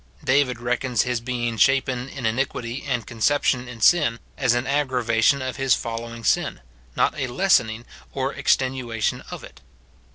[0.23, 5.43] David reckons his being shapen in iniquity and conception in sin * as an aggravation
[5.43, 6.61] of his following sin,
[6.95, 9.61] not a lessen ing or extenuation of it.